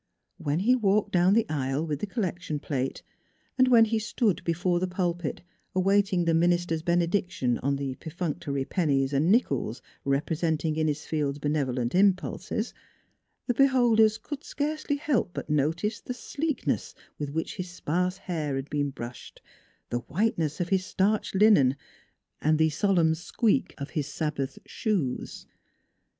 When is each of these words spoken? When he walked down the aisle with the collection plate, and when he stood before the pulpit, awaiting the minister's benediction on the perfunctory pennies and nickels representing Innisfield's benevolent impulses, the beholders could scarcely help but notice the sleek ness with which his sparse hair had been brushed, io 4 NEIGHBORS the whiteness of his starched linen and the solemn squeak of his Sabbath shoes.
When 0.39 0.61
he 0.61 0.75
walked 0.75 1.11
down 1.11 1.35
the 1.35 1.45
aisle 1.47 1.85
with 1.85 1.99
the 1.99 2.07
collection 2.07 2.57
plate, 2.57 3.03
and 3.55 3.67
when 3.67 3.85
he 3.85 3.99
stood 3.99 4.43
before 4.43 4.79
the 4.79 4.87
pulpit, 4.87 5.43
awaiting 5.75 6.25
the 6.25 6.33
minister's 6.33 6.81
benediction 6.81 7.59
on 7.59 7.75
the 7.75 7.93
perfunctory 7.93 8.65
pennies 8.65 9.13
and 9.13 9.31
nickels 9.31 9.79
representing 10.03 10.75
Innisfield's 10.75 11.37
benevolent 11.37 11.93
impulses, 11.93 12.73
the 13.45 13.53
beholders 13.53 14.17
could 14.17 14.43
scarcely 14.43 14.95
help 14.95 15.33
but 15.35 15.51
notice 15.51 16.01
the 16.01 16.15
sleek 16.15 16.65
ness 16.65 16.95
with 17.19 17.29
which 17.29 17.57
his 17.57 17.69
sparse 17.69 18.17
hair 18.17 18.55
had 18.55 18.71
been 18.71 18.89
brushed, 18.89 19.39
io 19.91 19.99
4 19.99 19.99
NEIGHBORS 19.99 20.07
the 20.07 20.11
whiteness 20.13 20.59
of 20.59 20.69
his 20.69 20.83
starched 20.83 21.35
linen 21.35 21.75
and 22.41 22.57
the 22.57 22.71
solemn 22.71 23.13
squeak 23.13 23.75
of 23.77 23.91
his 23.91 24.07
Sabbath 24.07 24.57
shoes. 24.65 25.45